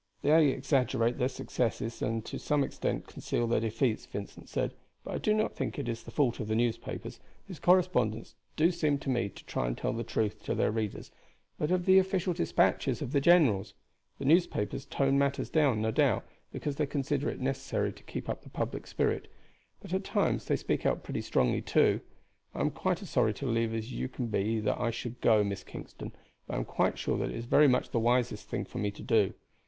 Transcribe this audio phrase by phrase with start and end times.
[0.23, 5.17] "They exaggerate their successes and to some extent conceal their defeats," Vincent said; "but I
[5.19, 9.11] do not think it is the fault of the newspapers, whose correspondents do seem to
[9.11, 11.11] me to try and tell the truth to their readers,
[11.59, 13.75] but of the official despatches of the generals.
[14.17, 18.41] The newspapers tone matters down, no doubt, because they consider it necessary to keep up
[18.41, 19.27] the public spirit;
[19.83, 22.01] but at times they speak out pretty strongly too.
[22.55, 25.43] I am quite as sorry to leave as you can be that I should go,
[25.43, 26.11] Miss Kingston,
[26.47, 28.89] but I am quite sure that it is very much the wisest thing for me
[28.89, 29.35] to do.